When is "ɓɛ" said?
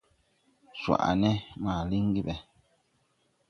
2.27-2.35